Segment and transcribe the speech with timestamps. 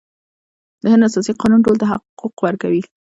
[0.81, 2.81] د هند اساسي قانون ټولو ته حقوق ورکوي.